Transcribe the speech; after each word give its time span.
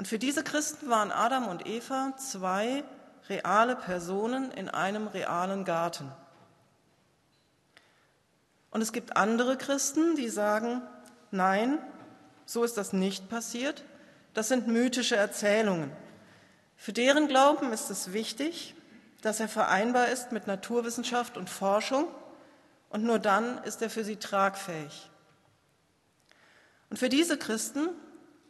Und 0.00 0.08
für 0.08 0.18
diese 0.18 0.42
Christen 0.42 0.88
waren 0.88 1.12
Adam 1.12 1.46
und 1.46 1.66
Eva 1.66 2.14
zwei 2.16 2.84
reale 3.28 3.76
Personen 3.76 4.50
in 4.50 4.70
einem 4.70 5.06
realen 5.08 5.66
Garten. 5.66 6.10
Und 8.70 8.80
es 8.80 8.94
gibt 8.94 9.18
andere 9.18 9.58
Christen, 9.58 10.16
die 10.16 10.30
sagen, 10.30 10.80
nein, 11.30 11.78
so 12.46 12.64
ist 12.64 12.78
das 12.78 12.94
nicht 12.94 13.28
passiert, 13.28 13.84
das 14.32 14.48
sind 14.48 14.68
mythische 14.68 15.16
Erzählungen. 15.16 15.92
Für 16.76 16.94
deren 16.94 17.28
Glauben 17.28 17.70
ist 17.70 17.90
es 17.90 18.14
wichtig, 18.14 18.74
dass 19.20 19.38
er 19.38 19.48
vereinbar 19.48 20.08
ist 20.08 20.32
mit 20.32 20.46
Naturwissenschaft 20.46 21.36
und 21.36 21.50
Forschung 21.50 22.08
und 22.88 23.04
nur 23.04 23.18
dann 23.18 23.62
ist 23.64 23.82
er 23.82 23.90
für 23.90 24.04
sie 24.04 24.16
tragfähig. 24.16 25.10
Und 26.88 26.98
für 26.98 27.10
diese 27.10 27.36
Christen 27.36 27.90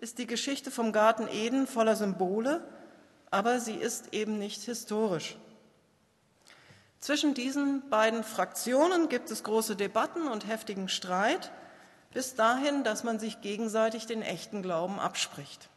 ist 0.00 0.16
die 0.18 0.26
Geschichte 0.26 0.70
vom 0.70 0.92
Garten 0.92 1.28
Eden 1.28 1.66
voller 1.66 1.94
Symbole, 1.94 2.64
aber 3.30 3.60
sie 3.60 3.74
ist 3.74 4.14
eben 4.14 4.38
nicht 4.38 4.62
historisch. 4.62 5.36
Zwischen 7.00 7.34
diesen 7.34 7.88
beiden 7.91 8.24
Fraktionen 8.24 9.10
gibt 9.10 9.30
es 9.30 9.44
große 9.44 9.77
Debatten 9.77 10.27
und 10.27 10.48
heftigen 10.48 10.88
Streit, 10.88 11.52
bis 12.12 12.34
dahin, 12.34 12.82
dass 12.82 13.05
man 13.05 13.18
sich 13.18 13.42
gegenseitig 13.42 14.06
den 14.06 14.22
echten 14.22 14.62
Glauben 14.62 14.98
abspricht. 14.98 15.68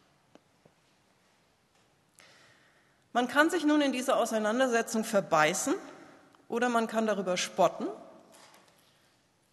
Man 3.12 3.28
kann 3.28 3.50
sich 3.50 3.64
nun 3.64 3.80
in 3.80 3.92
dieser 3.92 4.16
Auseinandersetzung 4.16 5.04
verbeißen 5.04 5.74
oder 6.48 6.68
man 6.70 6.86
kann 6.86 7.06
darüber 7.06 7.36
spotten. 7.36 7.86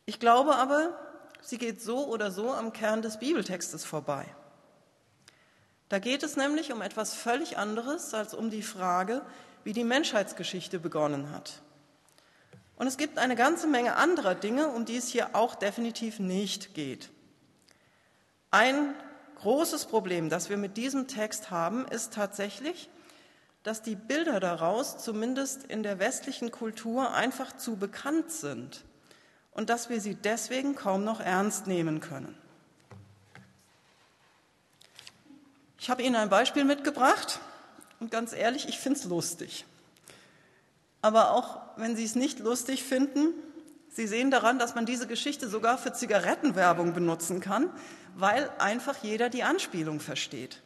Ich 0.06 0.20
glaube 0.20 0.56
aber, 0.56 0.98
sie 1.42 1.58
geht 1.58 1.82
so 1.82 2.08
oder 2.08 2.32
so 2.32 2.52
am 2.52 2.74
Kern 2.74 3.02
des 3.02 3.20
Bibeltextes 3.20 3.86
vorbei. 3.86 4.26
Da 5.92 6.00
geht 6.00 6.24
es 6.24 6.38
nämlich 6.38 6.72
um 6.72 6.82
etwas 6.82 7.14
völlig 7.14 7.58
anderes 7.58 8.14
als 8.14 8.34
um 8.34 8.50
die 8.50 8.62
Frage, 8.62 9.24
wie 9.66 9.74
die 9.74 9.84
Menschheitsgeschichte 9.84 10.80
begonnen 10.80 11.32
hat. 11.32 11.62
Und 12.78 12.88
es 12.88 12.96
gibt 12.96 13.18
eine 13.18 13.36
ganze 13.36 13.68
Menge 13.68 13.98
anderer 13.98 14.34
Dinge, 14.34 14.70
um 14.70 14.86
die 14.86 14.96
es 14.96 15.10
hier 15.10 15.36
auch 15.36 15.54
definitiv 15.54 16.20
nicht 16.20 16.74
geht. 16.76 17.10
Ein 18.52 18.96
großes 19.42 19.88
Problem, 19.88 20.30
das 20.30 20.50
wir 20.50 20.56
mit 20.56 20.78
diesem 20.78 21.10
Text 21.10 21.52
haben, 21.52 21.86
ist 21.90 22.14
tatsächlich, 22.14 22.88
dass 23.64 23.82
die 23.82 23.98
Bilder 23.98 24.40
daraus 24.40 24.98
zumindest 24.98 25.66
in 25.66 25.84
der 25.84 26.00
westlichen 26.00 26.52
Kultur 26.52 27.14
einfach 27.14 27.58
zu 27.58 27.76
bekannt 27.76 28.32
sind 28.32 28.86
und 29.52 29.70
dass 29.70 29.90
wir 29.90 30.00
sie 30.00 30.16
deswegen 30.16 30.74
kaum 30.74 31.04
noch 31.04 31.20
ernst 31.20 31.68
nehmen 31.68 32.00
können. 32.00 32.38
Ich 35.82 35.90
habe 35.90 36.04
Ihnen 36.04 36.16
ein 36.16 36.30
Beispiel 36.30 36.64
mitgebracht 36.64 37.40
und 38.00 38.12
ganz 38.12 38.34
ehrlich, 38.34 38.70
ich 38.70 38.78
finde 38.78 39.00
es 39.00 39.06
lustig. 39.06 39.66
Aber 41.02 41.32
auch 41.32 41.58
wenn 41.76 41.96
Sie 41.96 42.04
es 42.04 42.14
nicht 42.14 42.38
lustig 42.38 42.84
finden, 42.84 43.34
Sie 43.90 44.06
sehen 44.06 44.30
daran, 44.30 44.60
dass 44.60 44.76
man 44.76 44.86
diese 44.86 45.08
Geschichte 45.08 45.50
sogar 45.50 45.80
für 45.80 45.92
Zigarettenwerbung 45.92 46.94
benutzen 46.94 47.40
kann, 47.40 47.72
weil 48.16 48.48
einfach 48.60 48.98
jeder 49.02 49.30
die 49.30 49.42
Anspielung 49.42 50.00
versteht. 50.00 50.62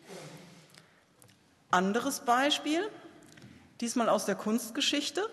Anderes 1.72 2.20
Beispiel, 2.20 2.86
diesmal 3.80 4.10
aus 4.10 4.26
der 4.26 4.36
Kunstgeschichte. 4.36 5.26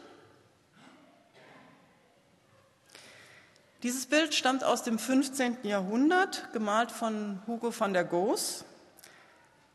Dieses 3.83 4.07
Bild 4.07 4.33
stammt 4.33 4.63
aus 4.63 4.85
dem 4.85 5.01
15. 5.01 5.57
Jahrhundert, 5.65 6.53
gemalt 6.53 6.93
von 6.93 7.43
Hugo 7.49 7.75
van 7.77 7.93
der 7.93 8.05
Goes. 8.05 8.65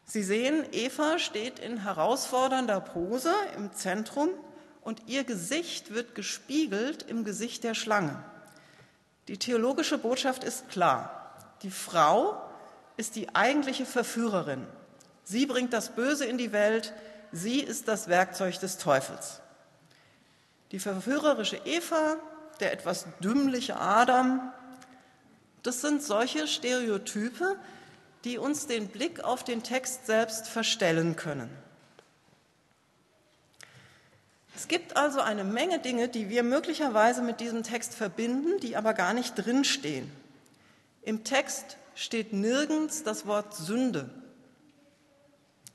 Sie 0.09 0.23
sehen, 0.23 0.65
Eva 0.71 1.19
steht 1.19 1.59
in 1.59 1.83
herausfordernder 1.83 2.79
Pose 2.79 3.33
im 3.57 3.73
Zentrum 3.73 4.29
und 4.81 5.03
ihr 5.05 5.25
Gesicht 5.25 5.93
wird 5.93 6.15
gespiegelt 6.15 7.03
im 7.03 7.25
Gesicht 7.25 7.65
der 7.65 7.75
Schlange. 7.75 8.23
Die 9.27 9.37
theologische 9.37 9.97
Botschaft 9.97 10.45
ist 10.45 10.69
klar. 10.69 11.35
Die 11.61 11.71
Frau 11.71 12.41
ist 12.95 13.17
die 13.17 13.35
eigentliche 13.35 13.85
Verführerin. 13.85 14.65
Sie 15.25 15.45
bringt 15.45 15.73
das 15.73 15.89
Böse 15.89 16.23
in 16.23 16.37
die 16.37 16.53
Welt, 16.53 16.93
sie 17.33 17.59
ist 17.59 17.89
das 17.89 18.07
Werkzeug 18.07 18.57
des 18.61 18.77
Teufels. 18.77 19.41
Die 20.71 20.79
verführerische 20.79 21.59
Eva, 21.65 22.15
der 22.61 22.71
etwas 22.71 23.07
dümmliche 23.19 23.77
Adam, 23.77 24.53
das 25.63 25.81
sind 25.81 26.01
solche 26.01 26.47
Stereotype, 26.47 27.57
die 28.27 28.37
uns 28.37 28.67
den 28.67 28.89
Blick 28.89 29.23
auf 29.23 29.45
den 29.45 29.63
Text 29.63 30.05
selbst 30.05 30.49
verstellen 30.49 31.15
können. 31.15 31.49
Es 34.53 34.67
gibt 34.67 34.97
also 34.97 35.21
eine 35.21 35.45
Menge 35.45 35.79
Dinge, 35.79 36.09
die 36.09 36.27
wir 36.27 36.43
möglicherweise 36.43 37.21
mit 37.21 37.39
diesem 37.39 37.63
Text 37.63 37.93
verbinden, 37.93 38.59
die 38.59 38.75
aber 38.75 38.93
gar 38.93 39.13
nicht 39.13 39.35
drinstehen. 39.35 40.11
Im 41.03 41.23
Text 41.23 41.77
steht 41.95 42.33
nirgends 42.33 43.03
das 43.03 43.25
Wort 43.27 43.55
Sünde. 43.55 44.09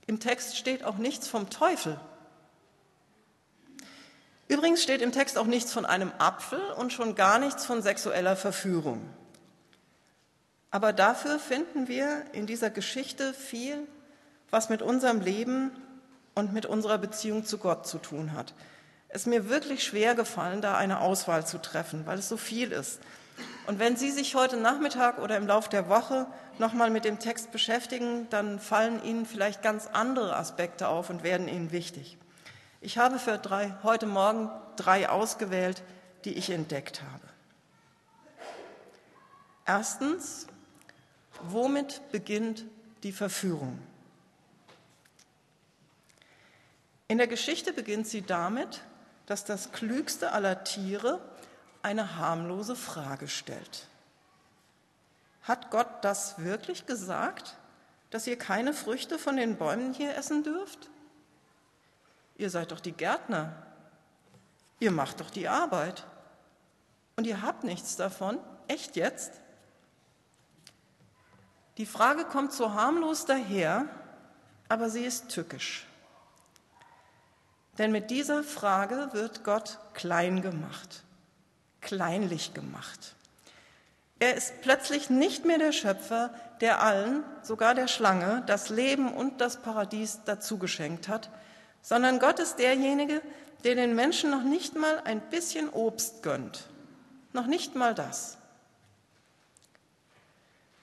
Im 0.06 0.20
Text 0.20 0.58
steht 0.58 0.84
auch 0.84 0.98
nichts 0.98 1.28
vom 1.28 1.48
Teufel. 1.48 1.98
Übrigens 4.48 4.82
steht 4.82 5.00
im 5.00 5.12
Text 5.12 5.38
auch 5.38 5.46
nichts 5.46 5.72
von 5.72 5.86
einem 5.86 6.12
Apfel 6.18 6.60
und 6.72 6.92
schon 6.92 7.14
gar 7.14 7.38
nichts 7.38 7.64
von 7.64 7.80
sexueller 7.80 8.36
Verführung. 8.36 9.08
Aber 10.72 10.94
dafür 10.94 11.38
finden 11.38 11.86
wir 11.86 12.24
in 12.32 12.46
dieser 12.46 12.70
Geschichte 12.70 13.34
viel, 13.34 13.86
was 14.50 14.70
mit 14.70 14.80
unserem 14.80 15.20
Leben 15.20 15.70
und 16.34 16.54
mit 16.54 16.66
unserer 16.66 16.96
Beziehung 16.96 17.44
zu 17.44 17.58
Gott 17.58 17.86
zu 17.86 17.98
tun 17.98 18.32
hat. 18.32 18.54
Es 19.08 19.22
ist 19.22 19.26
mir 19.26 19.50
wirklich 19.50 19.84
schwer 19.84 20.14
gefallen, 20.14 20.62
da 20.62 20.76
eine 20.76 21.00
Auswahl 21.00 21.46
zu 21.46 21.58
treffen, 21.58 22.06
weil 22.06 22.18
es 22.18 22.30
so 22.30 22.38
viel 22.38 22.72
ist. 22.72 23.00
Und 23.66 23.78
wenn 23.78 23.96
Sie 23.96 24.10
sich 24.10 24.34
heute 24.34 24.56
Nachmittag 24.56 25.18
oder 25.18 25.36
im 25.36 25.46
Laufe 25.46 25.68
der 25.68 25.90
Woche 25.90 26.26
nochmal 26.58 26.88
mit 26.88 27.04
dem 27.04 27.18
Text 27.18 27.52
beschäftigen, 27.52 28.26
dann 28.30 28.58
fallen 28.58 29.04
Ihnen 29.04 29.26
vielleicht 29.26 29.62
ganz 29.62 29.88
andere 29.92 30.34
Aspekte 30.36 30.88
auf 30.88 31.10
und 31.10 31.22
werden 31.22 31.48
Ihnen 31.48 31.70
wichtig. 31.70 32.16
Ich 32.80 32.96
habe 32.96 33.18
für 33.18 33.36
drei, 33.36 33.74
heute 33.82 34.06
Morgen 34.06 34.50
drei 34.76 35.10
ausgewählt, 35.10 35.82
die 36.24 36.32
ich 36.32 36.48
entdeckt 36.48 37.02
habe. 37.02 37.28
Erstens, 39.66 40.46
womit 41.42 42.00
beginnt 42.12 42.64
die 43.02 43.12
Verführung? 43.12 43.78
In 47.08 47.18
der 47.18 47.26
Geschichte 47.26 47.72
beginnt 47.72 48.06
sie 48.06 48.22
damit, 48.22 48.80
dass 49.26 49.44
das 49.44 49.72
klügste 49.72 50.32
aller 50.32 50.64
Tiere 50.64 51.20
eine 51.82 52.16
harmlose 52.16 52.76
Frage 52.76 53.28
stellt. 53.28 53.86
Hat 55.42 55.70
Gott 55.70 55.88
das 56.02 56.38
wirklich 56.38 56.86
gesagt, 56.86 57.56
dass 58.10 58.26
ihr 58.26 58.38
keine 58.38 58.72
Früchte 58.72 59.18
von 59.18 59.36
den 59.36 59.56
Bäumen 59.56 59.92
hier 59.92 60.16
essen 60.16 60.44
dürft? 60.44 60.88
Ihr 62.36 62.50
seid 62.50 62.72
doch 62.72 62.80
die 62.80 62.92
Gärtner. 62.92 63.54
Ihr 64.80 64.90
macht 64.90 65.20
doch 65.20 65.30
die 65.30 65.48
Arbeit. 65.48 66.06
Und 67.16 67.26
ihr 67.26 67.42
habt 67.42 67.64
nichts 67.64 67.96
davon? 67.96 68.38
Echt 68.68 68.96
jetzt? 68.96 69.41
Die 71.78 71.86
Frage 71.86 72.24
kommt 72.24 72.52
so 72.52 72.74
harmlos 72.74 73.24
daher, 73.24 73.86
aber 74.68 74.90
sie 74.90 75.04
ist 75.04 75.28
tückisch. 75.28 75.86
Denn 77.78 77.92
mit 77.92 78.10
dieser 78.10 78.44
Frage 78.44 79.08
wird 79.12 79.44
Gott 79.44 79.78
klein 79.94 80.42
gemacht 80.42 81.02
kleinlich 81.82 82.54
gemacht. 82.54 83.14
Er 84.18 84.34
ist 84.36 84.62
plötzlich 84.62 85.10
nicht 85.10 85.44
mehr 85.44 85.58
der 85.58 85.72
Schöpfer, 85.72 86.32
der 86.60 86.80
allen, 86.80 87.24
sogar 87.42 87.74
der 87.74 87.88
Schlange, 87.88 88.44
das 88.46 88.70
Leben 88.70 89.12
und 89.12 89.40
das 89.40 89.60
Paradies 89.60 90.20
dazu 90.24 90.58
geschenkt 90.58 91.08
hat, 91.08 91.28
sondern 91.82 92.20
Gott 92.20 92.38
ist 92.38 92.56
derjenige, 92.56 93.20
der 93.64 93.74
den 93.74 93.94
Menschen 93.94 94.30
noch 94.30 94.44
nicht 94.44 94.76
mal 94.76 95.00
ein 95.04 95.20
bisschen 95.20 95.68
Obst 95.68 96.22
gönnt. 96.22 96.68
Noch 97.32 97.46
nicht 97.46 97.74
mal 97.74 97.94
das. 97.94 98.38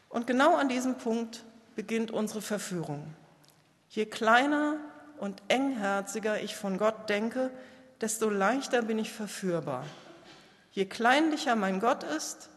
Und 0.09 0.27
genau 0.27 0.55
an 0.55 0.69
diesem 0.69 0.97
Punkt 0.97 1.43
beginnt 1.75 2.11
unsere 2.11 2.41
Verführung. 2.41 3.13
Je 3.89 4.05
kleiner 4.05 4.77
und 5.17 5.41
engherziger 5.47 6.41
ich 6.41 6.55
von 6.55 6.77
Gott 6.77 7.09
denke, 7.09 7.51
desto 8.01 8.29
leichter 8.29 8.81
bin 8.81 8.97
ich 8.97 9.11
verführbar. 9.11 9.85
Je 10.71 10.85
kleinlicher 10.85 11.55
mein 11.55 11.79
Gott 11.79 12.03
ist, 12.03 12.49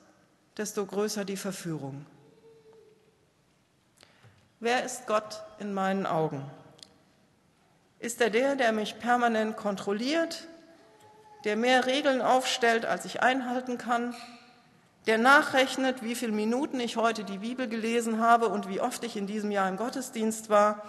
desto 0.57 0.85
größer 0.85 1.25
die 1.25 1.37
Verführung. 1.37 2.07
Wer 4.61 4.85
ist 4.85 5.07
Gott 5.07 5.43
in 5.59 5.75
meinen 5.75 6.07
Augen? 6.07 6.45
Ist 7.99 8.21
er 8.21 8.31
der, 8.31 8.57
der 8.57 8.73
mich 8.73 8.99
permanent 8.99 9.57
kontrolliert, 9.57 10.47
der 11.45 11.57
mehr 11.57 11.87
Regeln 11.87 12.23
aufstellt, 12.23 12.87
als 12.87 13.05
ich 13.05 13.23
einhalten 13.23 13.79
kann, 13.79 14.15
der 15.07 15.19
nachrechnet, 15.19 16.03
wie 16.03 16.15
viele 16.15 16.33
Minuten 16.33 16.79
ich 16.79 16.97
heute 16.97 17.25
die 17.25 17.39
Bibel 17.39 17.69
gelesen 17.69 18.21
habe 18.21 18.49
und 18.49 18.69
wie 18.69 18.81
oft 18.81 19.03
ich 19.05 19.17
in 19.17 19.27
diesem 19.27 19.51
Jahr 19.51 19.69
im 19.69 19.77
Gottesdienst 19.77 20.49
war, 20.49 20.83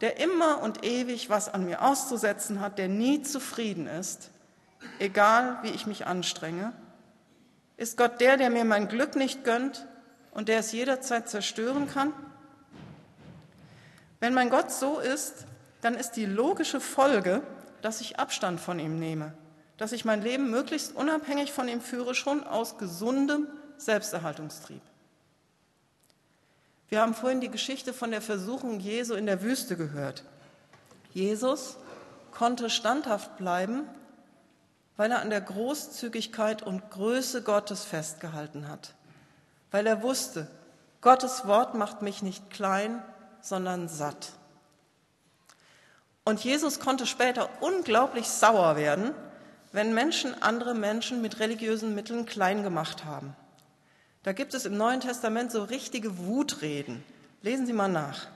der 0.00 0.18
immer 0.18 0.60
und 0.62 0.84
ewig 0.84 1.30
was 1.30 1.52
an 1.52 1.64
mir 1.64 1.82
auszusetzen 1.82 2.60
hat, 2.60 2.78
der 2.78 2.88
nie 2.88 3.22
zufrieden 3.22 3.86
ist, 3.86 4.30
egal 4.98 5.58
wie 5.62 5.70
ich 5.70 5.86
mich 5.86 6.06
anstrenge? 6.06 6.72
Ist 7.76 7.96
Gott 7.96 8.20
der, 8.20 8.36
der 8.36 8.50
mir 8.50 8.64
mein 8.64 8.88
Glück 8.88 9.16
nicht 9.16 9.44
gönnt 9.44 9.86
und 10.32 10.48
der 10.48 10.58
es 10.58 10.72
jederzeit 10.72 11.28
zerstören 11.28 11.88
kann? 11.88 12.12
Wenn 14.20 14.34
mein 14.34 14.50
Gott 14.50 14.72
so 14.72 14.98
ist, 14.98 15.46
dann 15.80 15.94
ist 15.94 16.12
die 16.12 16.26
logische 16.26 16.80
Folge, 16.80 17.42
dass 17.82 18.00
ich 18.00 18.18
Abstand 18.18 18.58
von 18.58 18.78
ihm 18.78 18.98
nehme, 18.98 19.34
dass 19.76 19.92
ich 19.92 20.04
mein 20.04 20.22
Leben 20.22 20.50
möglichst 20.50 20.94
unabhängig 20.94 21.52
von 21.52 21.68
ihm 21.68 21.80
führe, 21.80 22.14
schon 22.14 22.44
aus 22.44 22.78
gesundem 22.78 23.48
Selbsterhaltungstrieb. 23.76 24.82
Wir 26.88 27.00
haben 27.00 27.14
vorhin 27.14 27.40
die 27.40 27.50
Geschichte 27.50 27.92
von 27.92 28.10
der 28.10 28.22
Versuchung 28.22 28.78
Jesu 28.78 29.14
in 29.14 29.26
der 29.26 29.42
Wüste 29.42 29.76
gehört. 29.76 30.22
Jesus 31.12 31.76
konnte 32.30 32.70
standhaft 32.70 33.36
bleiben, 33.36 33.88
weil 34.96 35.10
er 35.10 35.20
an 35.20 35.30
der 35.30 35.40
Großzügigkeit 35.40 36.62
und 36.62 36.90
Größe 36.90 37.42
Gottes 37.42 37.84
festgehalten 37.84 38.68
hat, 38.68 38.94
weil 39.70 39.86
er 39.86 40.02
wusste, 40.02 40.46
Gottes 41.00 41.46
Wort 41.46 41.74
macht 41.74 42.00
mich 42.00 42.22
nicht 42.22 42.50
klein, 42.50 43.02
sondern 43.40 43.88
satt. 43.88 44.32
Und 46.24 46.42
Jesus 46.42 46.80
konnte 46.80 47.06
später 47.06 47.48
unglaublich 47.60 48.28
sauer 48.28 48.76
werden, 48.76 49.14
wenn 49.74 49.92
Menschen 49.92 50.40
andere 50.40 50.72
Menschen 50.72 51.20
mit 51.20 51.40
religiösen 51.40 51.96
Mitteln 51.96 52.26
klein 52.26 52.62
gemacht 52.62 53.04
haben. 53.04 53.34
Da 54.22 54.32
gibt 54.32 54.54
es 54.54 54.66
im 54.66 54.76
Neuen 54.76 55.00
Testament 55.00 55.50
so 55.50 55.64
richtige 55.64 56.16
Wutreden. 56.16 57.02
Lesen 57.42 57.66
Sie 57.66 57.72
mal 57.72 57.88
nach. 57.88 58.28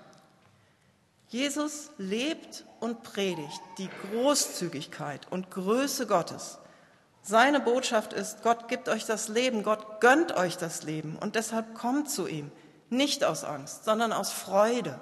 Jesus 1.28 1.90
lebt 1.96 2.64
und 2.80 3.04
predigt 3.04 3.60
die 3.78 3.88
Großzügigkeit 4.10 5.30
und 5.30 5.52
Größe 5.52 6.08
Gottes. 6.08 6.58
Seine 7.22 7.60
Botschaft 7.60 8.12
ist, 8.12 8.42
Gott 8.42 8.66
gibt 8.66 8.88
euch 8.88 9.04
das 9.04 9.28
Leben, 9.28 9.62
Gott 9.62 10.00
gönnt 10.00 10.32
euch 10.36 10.56
das 10.56 10.82
Leben 10.82 11.16
und 11.20 11.36
deshalb 11.36 11.72
kommt 11.74 12.10
zu 12.10 12.26
ihm, 12.26 12.50
nicht 12.90 13.22
aus 13.22 13.44
Angst, 13.44 13.84
sondern 13.84 14.12
aus 14.12 14.32
Freude. 14.32 14.98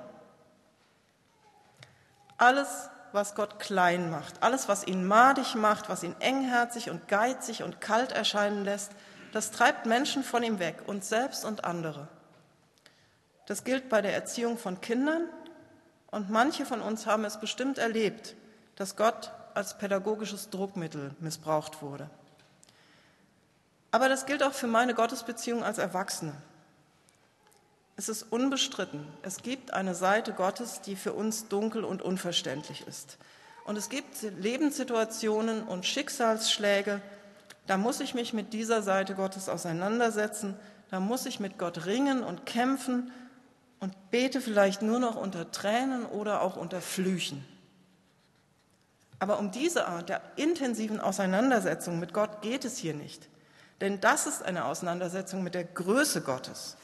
Alles, 2.36 2.90
was 3.16 3.34
Gott 3.34 3.58
klein 3.58 4.10
macht, 4.10 4.44
alles, 4.44 4.68
was 4.68 4.86
ihn 4.86 5.04
madig 5.04 5.56
macht, 5.56 5.88
was 5.88 6.04
ihn 6.04 6.14
engherzig 6.20 6.90
und 6.90 7.08
geizig 7.08 7.64
und 7.64 7.80
kalt 7.80 8.12
erscheinen 8.12 8.64
lässt, 8.64 8.92
das 9.32 9.50
treibt 9.50 9.86
Menschen 9.86 10.22
von 10.22 10.44
ihm 10.44 10.60
weg, 10.60 10.84
uns 10.86 11.08
selbst 11.08 11.44
und 11.44 11.64
andere. 11.64 12.06
Das 13.46 13.64
gilt 13.64 13.88
bei 13.88 14.02
der 14.02 14.14
Erziehung 14.14 14.56
von 14.58 14.80
Kindern 14.80 15.28
und 16.12 16.30
manche 16.30 16.64
von 16.64 16.80
uns 16.80 17.06
haben 17.06 17.24
es 17.24 17.40
bestimmt 17.40 17.78
erlebt, 17.78 18.36
dass 18.76 18.94
Gott 18.94 19.32
als 19.54 19.78
pädagogisches 19.78 20.50
Druckmittel 20.50 21.14
missbraucht 21.18 21.82
wurde. 21.82 22.08
Aber 23.90 24.08
das 24.08 24.26
gilt 24.26 24.42
auch 24.42 24.52
für 24.52 24.66
meine 24.66 24.94
Gottesbeziehung 24.94 25.64
als 25.64 25.78
Erwachsene. 25.78 26.34
Es 27.98 28.10
ist 28.10 28.24
unbestritten, 28.24 29.06
es 29.22 29.42
gibt 29.42 29.72
eine 29.72 29.94
Seite 29.94 30.34
Gottes, 30.34 30.82
die 30.82 30.96
für 30.96 31.14
uns 31.14 31.48
dunkel 31.48 31.82
und 31.82 32.02
unverständlich 32.02 32.86
ist. 32.86 33.16
Und 33.64 33.76
es 33.76 33.88
gibt 33.88 34.20
Lebenssituationen 34.38 35.62
und 35.62 35.86
Schicksalsschläge, 35.86 37.00
da 37.66 37.78
muss 37.78 38.00
ich 38.00 38.14
mich 38.14 38.34
mit 38.34 38.52
dieser 38.52 38.82
Seite 38.82 39.14
Gottes 39.14 39.48
auseinandersetzen, 39.48 40.56
da 40.90 41.00
muss 41.00 41.24
ich 41.24 41.40
mit 41.40 41.58
Gott 41.58 41.86
ringen 41.86 42.22
und 42.22 42.44
kämpfen 42.44 43.10
und 43.80 44.10
bete 44.10 44.42
vielleicht 44.42 44.82
nur 44.82 45.00
noch 45.00 45.16
unter 45.16 45.50
Tränen 45.50 46.04
oder 46.04 46.42
auch 46.42 46.56
unter 46.56 46.82
Flüchen. 46.82 47.44
Aber 49.18 49.38
um 49.38 49.50
diese 49.50 49.86
Art 49.86 50.10
der 50.10 50.20
intensiven 50.36 51.00
Auseinandersetzung 51.00 51.98
mit 51.98 52.12
Gott 52.12 52.42
geht 52.42 52.66
es 52.66 52.76
hier 52.76 52.92
nicht. 52.92 53.26
Denn 53.80 54.02
das 54.02 54.26
ist 54.26 54.42
eine 54.42 54.66
Auseinandersetzung 54.66 55.42
mit 55.42 55.54
der 55.54 55.64
Größe 55.64 56.20
Gottes 56.20 56.76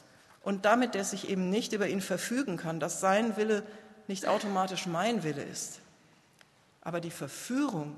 und 0.43 0.65
damit, 0.65 0.93
dass 0.93 1.13
ich 1.13 1.29
eben 1.29 1.49
nicht 1.49 1.73
über 1.73 1.87
ihn 1.87 2.01
verfügen 2.01 2.57
kann, 2.57 2.79
dass 2.79 2.99
sein 2.99 3.37
Wille 3.37 3.63
nicht 4.07 4.27
automatisch 4.27 4.85
mein 4.85 5.23
Wille 5.23 5.43
ist. 5.43 5.79
Aber 6.81 6.99
die 6.99 7.11
Verführung 7.11 7.95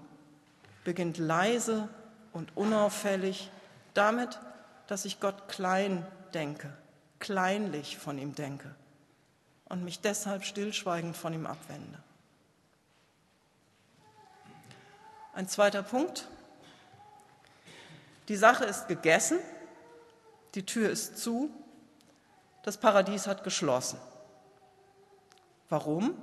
beginnt 0.84 1.18
leise 1.18 1.90
und 2.32 2.56
unauffällig 2.56 3.50
damit, 3.96 4.40
dass 4.88 5.06
ich 5.06 5.20
Gott 5.20 5.48
klein 5.50 6.06
denke, 6.34 6.72
kleinlich 7.20 7.98
von 7.98 8.20
ihm 8.20 8.36
denke 8.36 8.74
und 9.66 9.84
mich 9.84 10.00
deshalb 10.02 10.44
stillschweigend 10.44 11.18
von 11.18 11.34
ihm 11.34 11.48
abwende. 11.48 11.98
Ein 15.34 15.50
zweiter 15.50 15.82
Punkt. 15.82 16.28
Die 18.28 18.38
Sache 18.38 18.66
ist 18.66 18.88
gegessen, 18.88 19.40
die 20.54 20.66
Tür 20.66 20.90
ist 20.92 21.18
zu, 21.18 21.50
das 22.66 22.78
Paradies 22.78 23.28
hat 23.28 23.44
geschlossen. 23.44 24.00
Warum? 25.70 26.18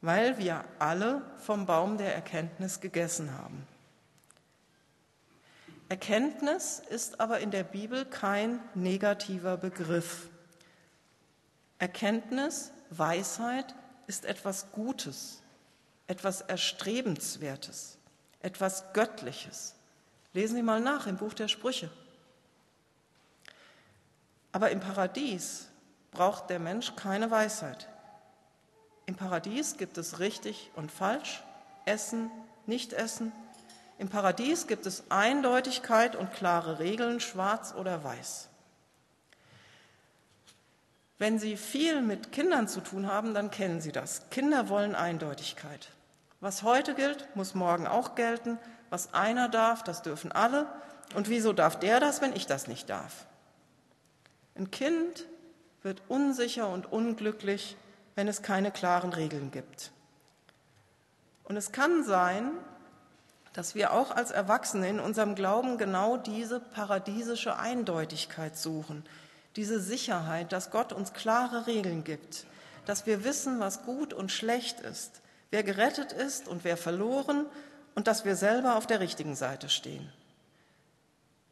Weil 0.00 0.36
wir 0.38 0.64
alle 0.80 1.22
vom 1.38 1.64
Baum 1.64 1.96
der 1.96 2.12
Erkenntnis 2.12 2.80
gegessen 2.80 3.32
haben. 3.38 3.68
Erkenntnis 5.88 6.82
ist 6.90 7.20
aber 7.20 7.38
in 7.38 7.52
der 7.52 7.62
Bibel 7.62 8.04
kein 8.04 8.58
negativer 8.74 9.56
Begriff. 9.56 10.28
Erkenntnis, 11.78 12.72
Weisheit 12.90 13.76
ist 14.08 14.24
etwas 14.24 14.72
Gutes, 14.72 15.40
etwas 16.08 16.40
Erstrebenswertes, 16.40 17.96
etwas 18.40 18.92
Göttliches. 18.92 19.76
Lesen 20.32 20.56
Sie 20.56 20.62
mal 20.62 20.80
nach 20.80 21.06
im 21.06 21.16
Buch 21.16 21.34
der 21.34 21.46
Sprüche. 21.46 21.90
Aber 24.52 24.70
im 24.70 24.80
Paradies 24.80 25.68
braucht 26.10 26.50
der 26.50 26.58
Mensch 26.58 26.96
keine 26.96 27.30
Weisheit. 27.30 27.88
Im 29.06 29.16
Paradies 29.16 29.76
gibt 29.76 29.98
es 29.98 30.18
richtig 30.18 30.70
und 30.76 30.90
falsch, 30.90 31.42
Essen, 31.84 32.30
Nicht-Essen, 32.66 33.32
im 34.00 34.08
Paradies 34.08 34.66
gibt 34.66 34.86
es 34.86 35.04
Eindeutigkeit 35.10 36.16
und 36.16 36.32
klare 36.32 36.78
Regeln, 36.78 37.20
schwarz 37.20 37.74
oder 37.76 38.02
weiß. 38.02 38.48
Wenn 41.18 41.38
Sie 41.38 41.58
viel 41.58 42.00
mit 42.00 42.32
Kindern 42.32 42.66
zu 42.66 42.80
tun 42.80 43.08
haben, 43.08 43.34
dann 43.34 43.50
kennen 43.50 43.82
Sie 43.82 43.92
das. 43.92 44.30
Kinder 44.30 44.70
wollen 44.70 44.94
Eindeutigkeit. 44.94 45.90
Was 46.40 46.62
heute 46.62 46.94
gilt, 46.94 47.28
muss 47.36 47.54
morgen 47.54 47.86
auch 47.86 48.14
gelten. 48.14 48.58
Was 48.88 49.12
einer 49.12 49.50
darf, 49.50 49.82
das 49.82 50.00
dürfen 50.00 50.32
alle. 50.32 50.66
Und 51.14 51.28
wieso 51.28 51.52
darf 51.52 51.78
der 51.78 52.00
das, 52.00 52.22
wenn 52.22 52.34
ich 52.34 52.46
das 52.46 52.68
nicht 52.68 52.88
darf? 52.88 53.26
Ein 54.60 54.70
Kind 54.70 55.26
wird 55.82 56.02
unsicher 56.08 56.68
und 56.68 56.92
unglücklich, 56.92 57.78
wenn 58.14 58.28
es 58.28 58.42
keine 58.42 58.70
klaren 58.70 59.14
Regeln 59.14 59.50
gibt. 59.50 59.90
Und 61.44 61.56
es 61.56 61.72
kann 61.72 62.04
sein, 62.04 62.50
dass 63.54 63.74
wir 63.74 63.94
auch 63.94 64.10
als 64.10 64.30
Erwachsene 64.30 64.86
in 64.90 65.00
unserem 65.00 65.34
Glauben 65.34 65.78
genau 65.78 66.18
diese 66.18 66.60
paradiesische 66.60 67.56
Eindeutigkeit 67.56 68.54
suchen, 68.54 69.02
diese 69.56 69.80
Sicherheit, 69.80 70.52
dass 70.52 70.70
Gott 70.70 70.92
uns 70.92 71.14
klare 71.14 71.66
Regeln 71.66 72.04
gibt, 72.04 72.44
dass 72.84 73.06
wir 73.06 73.24
wissen, 73.24 73.60
was 73.60 73.84
gut 73.84 74.12
und 74.12 74.30
schlecht 74.30 74.80
ist, 74.80 75.22
wer 75.50 75.62
gerettet 75.62 76.12
ist 76.12 76.48
und 76.48 76.64
wer 76.64 76.76
verloren 76.76 77.46
und 77.94 78.08
dass 78.08 78.26
wir 78.26 78.36
selber 78.36 78.76
auf 78.76 78.86
der 78.86 79.00
richtigen 79.00 79.36
Seite 79.36 79.70
stehen. 79.70 80.12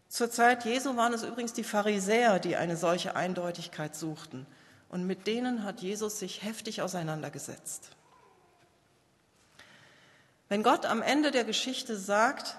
Zur 0.08 0.30
Zeit 0.30 0.64
Jesu 0.64 0.96
waren 0.96 1.12
es 1.12 1.22
übrigens 1.22 1.52
die 1.52 1.64
Pharisäer, 1.64 2.38
die 2.38 2.56
eine 2.56 2.76
solche 2.76 3.14
Eindeutigkeit 3.14 3.94
suchten, 3.94 4.46
und 4.88 5.06
mit 5.06 5.26
denen 5.26 5.64
hat 5.64 5.80
Jesus 5.80 6.18
sich 6.18 6.42
heftig 6.42 6.80
auseinandergesetzt. 6.80 7.90
Wenn 10.48 10.62
Gott 10.62 10.86
am 10.86 11.02
Ende 11.02 11.30
der 11.30 11.44
Geschichte 11.44 11.96
sagt, 11.96 12.56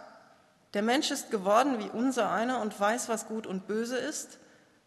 der 0.76 0.84
Mensch 0.84 1.10
ist 1.10 1.32
geworden 1.32 1.80
wie 1.80 1.90
unser 1.90 2.32
einer 2.32 2.62
und 2.62 2.80
weiß, 2.80 3.10
was 3.10 3.28
gut 3.28 3.48
und 3.48 3.66
böse 3.66 3.98
ist, 3.98 4.38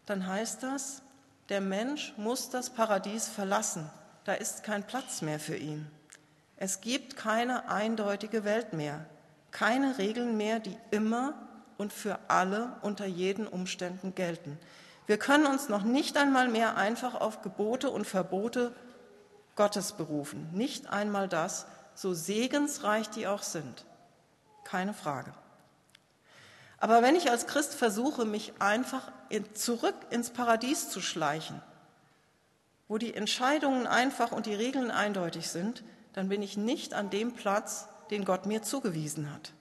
dann 0.05 0.25
heißt 0.25 0.63
das, 0.63 1.01
der 1.49 1.59
Mensch 1.59 2.13
muss 2.15 2.49
das 2.49 2.69
Paradies 2.69 3.27
verlassen. 3.27 3.89
Da 4.23 4.33
ist 4.33 4.63
kein 4.63 4.87
Platz 4.87 5.21
mehr 5.21 5.39
für 5.39 5.57
ihn. 5.57 5.85
Es 6.55 6.79
gibt 6.79 7.17
keine 7.17 7.69
eindeutige 7.69 8.45
Welt 8.45 8.71
mehr, 8.71 9.05
keine 9.51 9.97
Regeln 9.97 10.37
mehr, 10.37 10.59
die 10.59 10.77
immer 10.91 11.33
und 11.77 11.93
für 11.93 12.19
alle 12.27 12.75
unter 12.81 13.05
jeden 13.05 13.47
Umständen 13.47 14.15
gelten. 14.15 14.57
Wir 15.05 15.17
können 15.17 15.47
uns 15.47 15.69
noch 15.69 15.83
nicht 15.83 16.17
einmal 16.17 16.47
mehr 16.47 16.77
einfach 16.77 17.15
auf 17.15 17.41
Gebote 17.41 17.89
und 17.89 18.05
Verbote 18.05 18.73
Gottes 19.55 19.93
berufen. 19.93 20.49
Nicht 20.53 20.87
einmal 20.87 21.27
das, 21.27 21.65
so 21.95 22.13
segensreich 22.13 23.09
die 23.09 23.27
auch 23.27 23.43
sind. 23.43 23.85
Keine 24.63 24.93
Frage. 24.93 25.33
Aber 26.79 27.01
wenn 27.01 27.15
ich 27.15 27.29
als 27.29 27.47
Christ 27.47 27.75
versuche, 27.75 28.25
mich 28.25 28.53
einfach 28.59 29.11
in, 29.29 29.55
zurück 29.55 29.95
ins 30.09 30.31
Paradies 30.31 30.89
zu 30.89 31.01
schleichen, 31.01 31.61
wo 32.87 32.97
die 32.97 33.13
Entscheidungen 33.13 33.87
einfach 33.87 34.31
und 34.31 34.45
die 34.45 34.53
Regeln 34.53 34.91
eindeutig 34.91 35.49
sind, 35.49 35.83
dann 36.13 36.29
bin 36.29 36.41
ich 36.41 36.57
nicht 36.57 36.93
an 36.93 37.09
dem 37.09 37.33
Platz, 37.33 37.87
den 38.11 38.25
Gott 38.25 38.45
mir 38.45 38.63
zugewiesen 38.63 39.33
hat. 39.33 39.53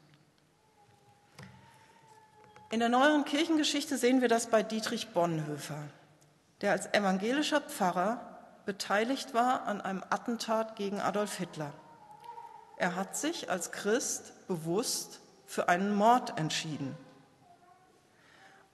In 2.72 2.80
der 2.80 2.88
neueren 2.88 3.26
Kirchengeschichte 3.26 3.98
sehen 3.98 4.22
wir 4.22 4.28
das 4.28 4.46
bei 4.46 4.62
Dietrich 4.62 5.08
Bonhoeffer, 5.08 5.76
der 6.62 6.72
als 6.72 6.86
evangelischer 6.94 7.60
Pfarrer 7.60 8.38
beteiligt 8.64 9.34
war 9.34 9.66
an 9.66 9.82
einem 9.82 10.02
Attentat 10.08 10.74
gegen 10.76 10.98
Adolf 10.98 11.36
Hitler. 11.36 11.74
Er 12.78 12.96
hat 12.96 13.14
sich 13.14 13.50
als 13.50 13.72
Christ 13.72 14.32
bewusst 14.48 15.20
für 15.44 15.68
einen 15.68 15.94
Mord 15.94 16.38
entschieden. 16.38 16.96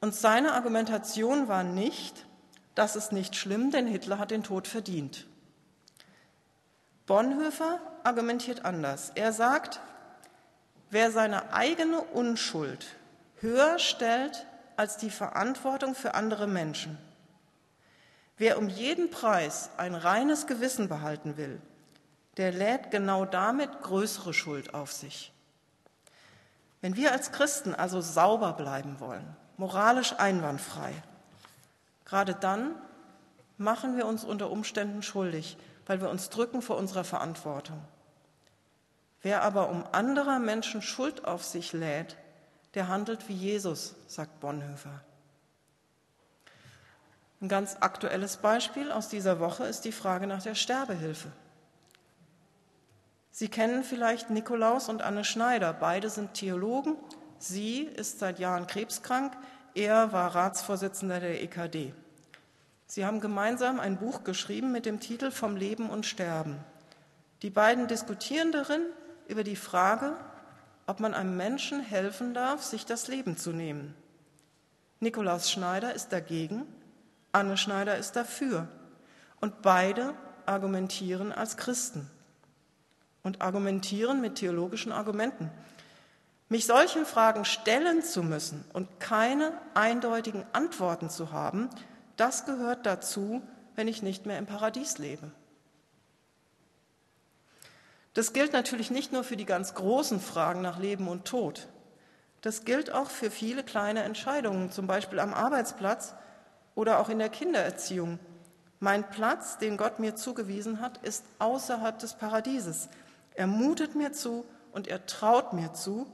Und 0.01 0.15
seine 0.15 0.53
Argumentation 0.53 1.49
war 1.49 1.65
nicht, 1.65 2.25
das 2.77 2.95
ist 2.95 3.11
nicht 3.11 3.35
schlimm, 3.35 3.73
denn 3.73 3.89
Hitler 3.89 4.21
hat 4.21 4.31
den 4.31 4.45
Tod 4.45 4.69
verdient. 4.69 5.27
Bonhoeffer 7.07 7.81
argumentiert 8.05 8.65
anders. 8.65 9.11
Er 9.17 9.33
sagt, 9.33 9.81
wer 10.91 11.11
seine 11.11 11.53
eigene 11.53 12.01
Unschuld 12.01 12.87
höher 13.41 13.79
stellt 13.79 14.47
als 14.77 14.97
die 14.97 15.11
Verantwortung 15.11 15.95
für 15.95 16.15
andere 16.15 16.47
Menschen, 16.47 16.99
wer 18.37 18.59
um 18.59 18.69
jeden 18.69 19.11
Preis 19.11 19.71
ein 19.77 19.95
reines 19.95 20.47
Gewissen 20.47 20.89
behalten 20.89 21.37
will, 21.37 21.61
der 22.37 22.53
lädt 22.53 22.91
genau 22.91 23.25
damit 23.25 23.83
größere 23.83 24.33
Schuld 24.33 24.75
auf 24.75 24.93
sich. 24.93 25.33
Wenn 26.81 26.95
wir 26.95 27.13
als 27.13 27.33
Christen 27.33 27.75
also 27.75 28.01
sauber 28.01 28.53
bleiben 28.53 29.01
wollen, 29.01 29.37
moralisch 29.57 30.15
einwandfrei, 30.17 30.93
gerade 32.05 32.35
dann 32.35 32.77
machen 33.57 33.97
wir 33.97 34.07
uns 34.07 34.23
unter 34.25 34.51
Umständen 34.51 35.03
schuldig, 35.03 35.59
weil 35.87 36.01
wir 36.01 36.11
uns 36.11 36.31
drücken 36.31 36.63
vor 36.63 36.77
unserer 36.77 37.03
Verantwortung. 37.03 37.83
Wer 39.23 39.43
aber 39.43 39.69
um 39.69 39.85
anderer 39.91 40.39
Menschen 40.39 40.81
Schuld 40.81 41.25
auf 41.25 41.45
sich 41.45 41.73
lädt, 41.73 42.17
der 42.75 42.89
handelt 42.89 43.29
wie 43.29 43.35
Jesus, 43.35 43.95
sagt 44.07 44.41
Bonhoeffer. 44.41 45.03
Ein 47.41 47.49
ganz 47.49 47.77
aktuelles 47.81 48.39
Beispiel 48.39 48.91
aus 48.91 49.09
dieser 49.09 49.39
Woche 49.39 49.65
ist 49.65 49.85
die 49.85 49.93
Frage 49.93 50.27
nach 50.27 50.43
der 50.43 50.57
Sterbehilfe. 50.57 51.31
Sie 53.31 53.49
kennen 53.49 53.85
vielleicht 53.85 54.31
Nikolaus 54.31 54.89
und 54.89 55.03
Anne 55.03 55.25
Schneider. 55.25 55.73
Beide 55.73 56.11
sind 56.11 56.35
Theologen. 56.35 56.97
Sie 57.39 57.83
ist 57.83 58.19
seit 58.19 58.41
Jahren 58.41 58.67
krebskrank. 58.67 59.33
Er 59.75 60.13
war 60.13 60.35
Ratsvorsitzender 60.35 61.21
der 61.21 61.41
EKD. 61.45 61.95
Sie 62.89 63.07
haben 63.07 63.21
gemeinsam 63.21 63.79
ein 63.79 63.99
Buch 63.99 64.25
geschrieben 64.25 64.73
mit 64.73 64.87
dem 64.87 64.99
Titel 64.99 65.31
Vom 65.31 65.57
Leben 65.57 65.89
und 65.89 66.07
Sterben. 66.07 66.57
Die 67.43 67.51
beiden 67.51 67.87
diskutieren 67.87 68.51
darin 68.51 68.83
über 69.29 69.45
die 69.45 69.55
Frage, 69.55 70.17
ob 70.89 71.01
man 71.01 71.13
einem 71.13 71.37
Menschen 71.37 71.81
helfen 71.81 72.33
darf, 72.33 72.63
sich 72.63 72.87
das 72.87 73.09
Leben 73.09 73.37
zu 73.37 73.53
nehmen. 73.53 73.95
Nikolaus 75.01 75.51
Schneider 75.51 75.93
ist 75.93 76.15
dagegen, 76.15 76.65
Anne 77.31 77.59
Schneider 77.59 77.99
ist 77.99 78.17
dafür. 78.17 78.69
Und 79.39 79.61
beide 79.61 80.15
argumentieren 80.47 81.31
als 81.31 81.59
Christen 81.59 82.11
und 83.23 83.43
argumentieren 83.43 84.23
mit 84.23 84.37
theologischen 84.37 84.91
Argumenten. 84.91 85.51
Mich 86.49 86.65
solchen 86.65 87.05
Fragen 87.05 87.45
stellen 87.45 88.03
zu 88.03 88.23
müssen 88.23 88.65
und 88.73 88.99
keine 88.99 89.53
eindeutigen 89.75 90.47
Antworten 90.55 91.11
zu 91.11 91.33
haben, 91.33 91.69
das 92.17 92.47
gehört 92.47 92.87
dazu, 92.87 93.43
wenn 93.75 93.89
ich 93.89 94.03
nicht 94.03 94.25
mehr 94.25 94.39
im 94.39 94.47
Paradies 94.47 94.97
lebe. 94.97 95.31
Das 98.19 98.33
gilt 98.33 98.53
natürlich 98.53 98.91
nicht 98.91 99.13
nur 99.13 99.23
für 99.23 99.37
die 99.37 99.45
ganz 99.45 99.75
großen 99.75 100.19
Fragen 100.19 100.61
nach 100.61 100.81
Leben 100.81 101.07
und 101.07 101.25
Tod. 101.25 101.69
Das 102.41 102.65
gilt 102.65 102.93
auch 102.93 103.11
für 103.11 103.31
viele 103.31 103.63
kleine 103.63 104.03
Entscheidungen, 104.03 104.73
zum 104.73 104.89
Beispiel 104.89 105.21
am 105.21 105.33
Arbeitsplatz 105.33 106.17
oder 106.75 106.99
auch 106.99 107.11
in 107.11 107.21
der 107.21 107.29
Kindererziehung. 107.29 108.19
Mein 108.81 109.09
Platz, 109.09 109.59
den 109.59 109.77
Gott 109.77 110.01
mir 110.01 110.17
zugewiesen 110.17 110.81
hat, 110.81 110.99
ist 111.05 111.23
außerhalb 111.39 111.97
des 111.97 112.15
Paradieses. 112.15 112.89
Er 113.37 113.47
mutet 113.47 113.95
mir 113.95 114.13
zu 114.13 114.45
und 114.73 114.89
er 114.89 115.07
traut 115.07 115.53
mir 115.53 115.73
zu, 115.75 116.05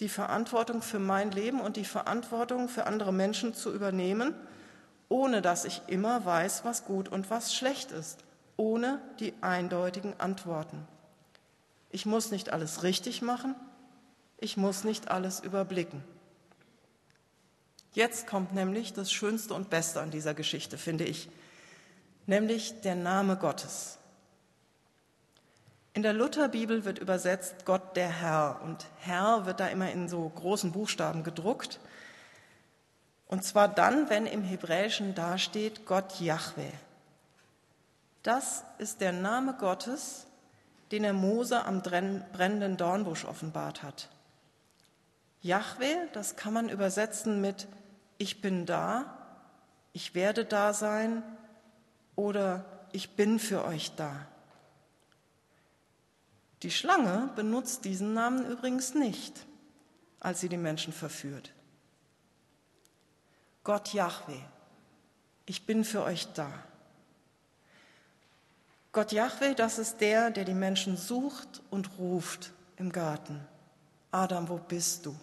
die 0.00 0.10
Verantwortung 0.10 0.82
für 0.82 0.98
mein 0.98 1.30
Leben 1.30 1.62
und 1.62 1.78
die 1.78 1.86
Verantwortung 1.86 2.68
für 2.68 2.86
andere 2.86 3.10
Menschen 3.10 3.54
zu 3.54 3.72
übernehmen, 3.72 4.34
ohne 5.08 5.40
dass 5.40 5.64
ich 5.64 5.80
immer 5.86 6.26
weiß, 6.26 6.66
was 6.66 6.84
gut 6.84 7.08
und 7.08 7.30
was 7.30 7.54
schlecht 7.54 7.90
ist, 7.90 8.18
ohne 8.58 9.00
die 9.18 9.32
eindeutigen 9.40 10.12
Antworten. 10.20 10.86
Ich 11.94 12.06
muss 12.06 12.32
nicht 12.32 12.52
alles 12.52 12.82
richtig 12.82 13.22
machen, 13.22 13.54
ich 14.38 14.56
muss 14.56 14.82
nicht 14.82 15.12
alles 15.12 15.38
überblicken. 15.38 16.02
Jetzt 17.92 18.26
kommt 18.26 18.52
nämlich 18.52 18.94
das 18.94 19.12
Schönste 19.12 19.54
und 19.54 19.70
Beste 19.70 20.00
an 20.00 20.10
dieser 20.10 20.34
Geschichte, 20.34 20.76
finde 20.76 21.04
ich, 21.04 21.28
nämlich 22.26 22.80
der 22.80 22.96
Name 22.96 23.36
Gottes. 23.36 23.98
In 25.92 26.02
der 26.02 26.14
Lutherbibel 26.14 26.84
wird 26.84 26.98
übersetzt 26.98 27.64
Gott 27.64 27.94
der 27.94 28.08
Herr 28.08 28.60
und 28.64 28.84
Herr 28.98 29.46
wird 29.46 29.60
da 29.60 29.68
immer 29.68 29.92
in 29.92 30.08
so 30.08 30.28
großen 30.28 30.72
Buchstaben 30.72 31.22
gedruckt. 31.22 31.78
Und 33.28 33.44
zwar 33.44 33.68
dann, 33.68 34.10
wenn 34.10 34.26
im 34.26 34.42
Hebräischen 34.42 35.14
dasteht 35.14 35.86
Gott 35.86 36.20
Yahweh. 36.20 36.72
Das 38.24 38.64
ist 38.78 39.00
der 39.00 39.12
Name 39.12 39.54
Gottes, 39.54 40.26
den 40.90 41.04
er 41.04 41.12
Mose 41.12 41.64
am 41.64 41.82
brennenden 41.82 42.76
Dornbusch 42.76 43.24
offenbart 43.24 43.82
hat. 43.82 44.10
Yahweh, 45.42 45.96
das 46.12 46.36
kann 46.36 46.54
man 46.54 46.68
übersetzen 46.68 47.40
mit 47.40 47.68
Ich 48.16 48.40
bin 48.40 48.64
da, 48.66 49.18
ich 49.92 50.14
werde 50.14 50.44
da 50.44 50.72
sein 50.72 51.22
oder 52.16 52.64
ich 52.92 53.16
bin 53.16 53.38
für 53.38 53.64
euch 53.64 53.94
da. 53.96 54.26
Die 56.62 56.70
Schlange 56.70 57.30
benutzt 57.36 57.84
diesen 57.84 58.14
Namen 58.14 58.46
übrigens 58.46 58.94
nicht, 58.94 59.46
als 60.20 60.40
sie 60.40 60.48
die 60.48 60.56
Menschen 60.56 60.92
verführt. 60.92 61.52
Gott 63.64 63.92
Yahweh, 63.92 64.40
ich 65.44 65.66
bin 65.66 65.84
für 65.84 66.02
euch 66.04 66.32
da. 66.32 66.50
Gott 68.94 69.10
Yahweh, 69.10 69.54
das 69.54 69.80
ist 69.80 70.00
der, 70.00 70.30
der 70.30 70.44
die 70.44 70.54
Menschen 70.54 70.96
sucht 70.96 71.62
und 71.68 71.98
ruft 71.98 72.52
im 72.76 72.92
Garten. 72.92 73.44
Adam, 74.12 74.48
wo 74.48 74.56
bist 74.56 75.04
du? 75.04 75.16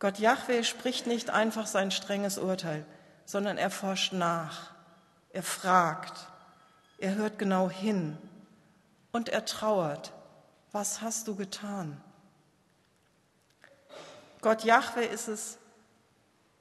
Gott 0.00 0.18
Yahweh 0.18 0.64
spricht 0.64 1.06
nicht 1.06 1.30
einfach 1.30 1.68
sein 1.68 1.92
strenges 1.92 2.36
Urteil, 2.36 2.84
sondern 3.26 3.58
er 3.58 3.70
forscht 3.70 4.12
nach, 4.12 4.72
er 5.30 5.44
fragt, 5.44 6.26
er 6.98 7.14
hört 7.14 7.38
genau 7.38 7.70
hin 7.70 8.18
und 9.12 9.28
er 9.28 9.44
trauert. 9.44 10.12
Was 10.72 11.00
hast 11.00 11.28
du 11.28 11.36
getan? 11.36 12.02
Gott 14.40 14.64
Jahwe 14.64 15.04
ist 15.04 15.28
es, 15.28 15.58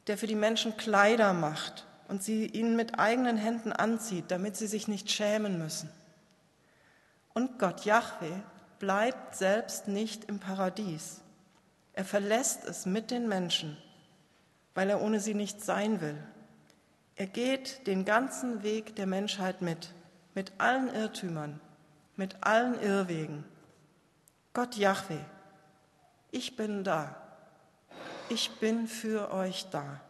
der 0.05 0.19
für 0.19 0.27
die 0.27 0.35
Menschen 0.35 0.77
Kleider 0.77 1.33
macht 1.33 1.87
und 2.11 2.21
sie 2.21 2.45
ihnen 2.45 2.75
mit 2.75 2.99
eigenen 2.99 3.37
Händen 3.37 3.71
anzieht, 3.71 4.25
damit 4.31 4.57
sie 4.57 4.67
sich 4.67 4.89
nicht 4.89 5.09
schämen 5.09 5.57
müssen. 5.57 5.89
Und 7.33 7.57
Gott 7.57 7.85
Jahwe 7.85 8.43
bleibt 8.79 9.37
selbst 9.37 9.87
nicht 9.87 10.25
im 10.25 10.37
Paradies. 10.37 11.21
Er 11.93 12.03
verlässt 12.03 12.65
es 12.65 12.85
mit 12.85 13.11
den 13.11 13.29
Menschen, 13.29 13.77
weil 14.75 14.89
er 14.89 15.01
ohne 15.01 15.21
sie 15.21 15.33
nicht 15.33 15.63
sein 15.63 16.01
will. 16.01 16.17
Er 17.15 17.27
geht 17.27 17.87
den 17.87 18.03
ganzen 18.03 18.61
Weg 18.61 18.93
der 18.97 19.07
Menschheit 19.07 19.61
mit, 19.61 19.93
mit 20.35 20.51
allen 20.57 20.93
Irrtümern, 20.93 21.61
mit 22.17 22.35
allen 22.41 22.77
Irrwegen. 22.81 23.45
Gott 24.51 24.75
Yahweh, 24.75 25.23
ich 26.31 26.57
bin 26.57 26.83
da. 26.83 27.15
Ich 28.27 28.59
bin 28.59 28.87
für 28.87 29.31
euch 29.31 29.69
da. 29.71 30.01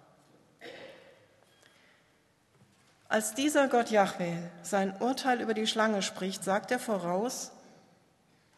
Als 3.12 3.34
dieser 3.34 3.68
Gott 3.68 3.92
Yahweh 3.92 4.38
sein 4.64 4.96
Urteil 5.02 5.42
über 5.42 5.54
die 5.54 5.68
Schlange 5.68 6.02
spricht, 6.02 6.46
sagt 6.46 6.72
er 6.72 6.80
voraus, 6.80 7.52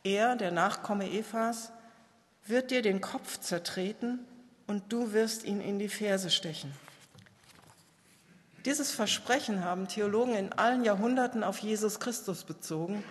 er, 0.03 0.35
der 0.35 0.51
Nachkomme 0.51 1.09
Evas, 1.09 1.71
wird 2.45 2.69
dir 2.69 2.83
den 2.83 3.01
Kopf 3.01 3.39
zertreten 3.39 4.19
und 4.67 4.93
du 4.93 5.11
wirst 5.11 5.43
ihn 5.43 5.59
in 5.59 5.79
die 5.79 5.89
Ferse 5.89 6.29
stechen. 6.29 6.71
Dieses 8.63 8.91
Versprechen 8.91 9.65
haben 9.65 9.87
Theologen 9.87 10.35
in 10.35 10.53
allen 10.53 10.83
Jahrhunderten 10.83 11.43
auf 11.43 11.57
Jesus 11.57 11.99
Christus 11.99 12.43
bezogen 12.43 13.03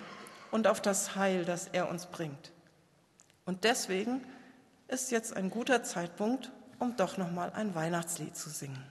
und 0.52 0.68
auf 0.68 0.80
das 0.80 1.16
Heil, 1.16 1.44
das 1.44 1.66
er 1.66 1.90
uns 1.90 2.06
bringt. 2.06 2.52
Und 3.46 3.64
deswegen 3.64 4.24
ist 4.86 5.10
jetzt 5.10 5.36
ein 5.36 5.50
guter 5.50 5.82
Zeitpunkt, 5.82 6.52
um 6.78 6.94
doch 6.94 7.16
noch 7.16 7.32
mal 7.32 7.50
ein 7.50 7.74
Weihnachtslied 7.74 8.36
zu 8.36 8.48
singen. 8.48 8.86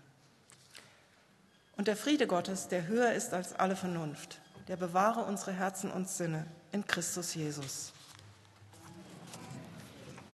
Und 1.82 1.88
der 1.88 1.98
Friede 1.98 2.28
Gottes, 2.28 2.68
der 2.68 2.86
höher 2.86 3.12
ist 3.14 3.34
als 3.34 3.54
alle 3.54 3.76
Vernunft, 3.76 4.40
der 4.68 4.76
bewahre 4.76 5.22
unsere 5.24 5.52
Herzen 5.52 5.90
und 5.90 6.08
Sinne 6.08 6.46
in 6.72 6.86
Christus 6.86 7.34
Jesus. 7.34 7.92